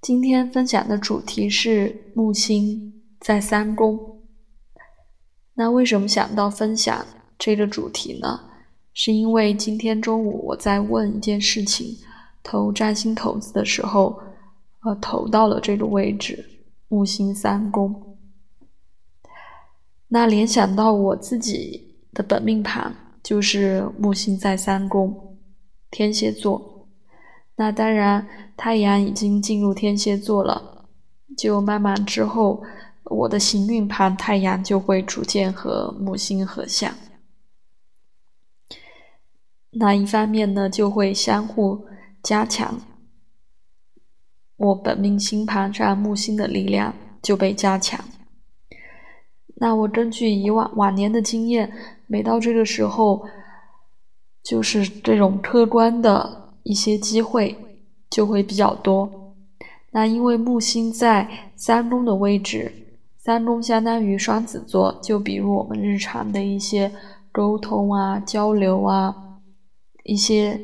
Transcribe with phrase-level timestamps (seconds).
[0.00, 4.22] 今天分享的主题是木星在三宫。
[5.54, 7.04] 那为什么想到分享
[7.38, 8.40] 这个主题呢？
[8.92, 11.96] 是因为今天中午我在问一件事情，
[12.42, 14.20] 投占星骰子的时候，
[14.84, 16.44] 呃，投到了这个位置，
[16.88, 18.16] 木星三宫。
[20.08, 25.36] 那联想到我自己的本命盘，就是木星在三宫，
[25.90, 26.75] 天蝎座。
[27.58, 30.84] 那当然，太阳已经进入天蝎座了，
[31.38, 32.62] 就慢慢之后，
[33.04, 36.92] 我的行运盘太阳就会逐渐和木星合相。
[39.70, 41.86] 那一方面呢，就会相互
[42.22, 42.78] 加强，
[44.58, 48.04] 我本命星盘上木星的力量就被加强。
[49.54, 51.72] 那我根据以往往年的经验，
[52.06, 53.26] 每到这个时候，
[54.42, 56.44] 就是这种客观的。
[56.66, 57.56] 一些机会
[58.10, 59.08] 就会比较多。
[59.92, 62.72] 那因为木星在三宫的位置，
[63.16, 66.90] 三宫相当于双子座，就比如我们日常的一些
[67.30, 69.14] 沟通啊、交流啊、
[70.02, 70.60] 一些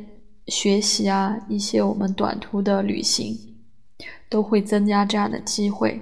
[0.49, 3.39] 学习啊、一些我们短途的旅行，
[4.29, 6.01] 都会增加这样的机会。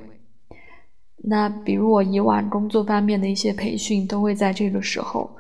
[1.19, 5.31] 那比如我以往工作方面的一些培训，都会在这个时候。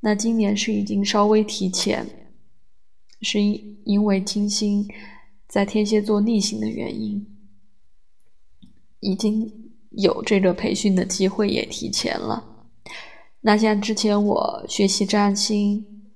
[0.00, 2.06] 那今年是已经稍微提前。
[3.22, 4.86] 是因因为金星
[5.48, 7.26] 在天蝎座逆行的原因，
[9.00, 12.68] 已经有这个培训的机会也提前了。
[13.40, 16.12] 那像之前我学习占星、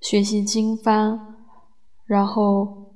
[0.00, 1.36] 学习经方，
[2.04, 2.94] 然后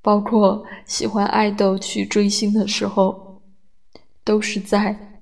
[0.00, 3.42] 包括喜欢爱豆去追星的时候，
[4.24, 5.20] 都是在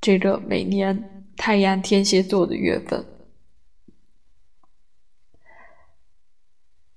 [0.00, 3.04] 这个每年太阳天蝎座的月份。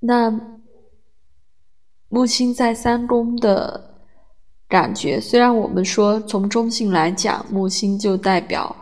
[0.10, 0.34] 那
[2.08, 4.02] 木星在三宫的
[4.68, 8.76] 感觉，虽然我们说从中性来讲，木星就代表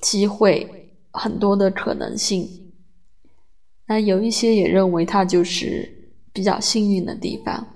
[0.00, 2.48] 机会很多的可能性，
[3.88, 7.66] 那有一些也认为它就是比较幸运的地方。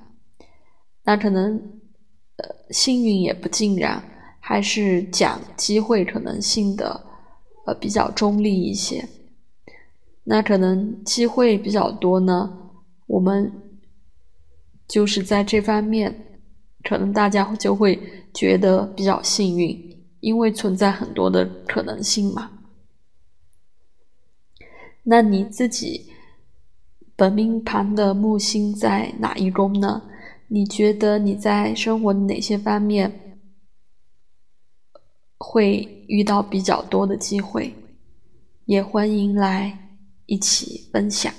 [1.02, 1.56] 那可能
[2.36, 4.00] 呃幸运也不尽然，
[4.38, 7.04] 还是讲机会可能性的
[7.66, 9.08] 呃比较中立一些。
[10.22, 12.60] 那可能机会比较多呢。
[13.14, 13.52] 我们
[14.88, 16.40] 就是在这方面，
[16.82, 17.96] 可能大家就会
[18.34, 22.50] 觉得比较幸运，因为存在很多的可能性嘛。
[25.04, 26.10] 那你自己
[27.14, 30.02] 本命盘的木星在哪一宫呢？
[30.48, 33.38] 你觉得你在生活的哪些方面
[35.38, 37.72] 会遇到比较多的机会？
[38.64, 39.78] 也欢迎来
[40.26, 41.32] 一起分享。